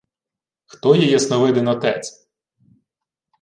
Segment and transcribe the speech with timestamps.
[0.65, 2.27] —Хто є Ясновидин отець?